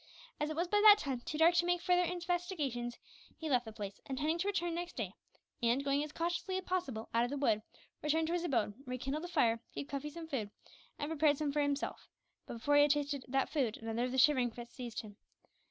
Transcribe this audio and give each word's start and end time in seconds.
As 0.39 0.49
it 0.49 0.55
was 0.55 0.67
by 0.67 0.81
that 0.83 0.97
time 0.97 1.19
too 1.21 1.37
dark 1.37 1.53
to 1.53 1.65
make 1.67 1.79
further 1.79 2.01
investigations, 2.01 2.97
he 3.37 3.51
left 3.51 3.65
the 3.65 3.71
place, 3.71 3.99
intending 4.09 4.39
to 4.39 4.47
return 4.47 4.73
next 4.73 4.95
day; 4.95 5.13
and, 5.61 5.83
going 5.85 6.03
as 6.03 6.11
cautiously 6.11 6.57
as 6.57 6.63
possible 6.63 7.07
out 7.13 7.23
of 7.23 7.29
the 7.29 7.37
wood, 7.37 7.61
returned 8.01 8.25
to 8.25 8.33
his 8.33 8.43
abode, 8.43 8.73
where 8.85 8.93
he 8.93 8.97
kindled 8.97 9.25
a 9.25 9.27
fire, 9.27 9.61
gave 9.75 9.89
Cuffy 9.89 10.09
some 10.09 10.27
food, 10.27 10.49
and 10.97 11.11
prepared 11.11 11.37
some 11.37 11.51
for 11.51 11.61
himself; 11.61 12.09
but 12.47 12.55
before 12.55 12.77
he 12.77 12.81
had 12.81 12.89
tasted 12.89 13.25
that 13.27 13.51
food 13.51 13.77
another 13.77 14.05
of 14.05 14.11
the 14.11 14.17
shivering 14.17 14.49
fits 14.49 14.73
seized 14.73 15.01
him. 15.01 15.17